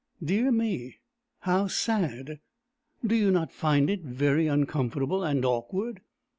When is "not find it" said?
3.29-4.01